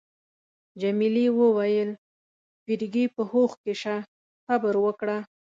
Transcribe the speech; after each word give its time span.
جميلې 0.81 1.25
وويل: 1.39 1.89
فرګي، 2.63 3.05
په 3.15 3.21
هوښ 3.31 3.51
کي 3.63 3.73
شه، 3.81 3.95
صبر 4.45 4.73
وکړه. 4.85 5.17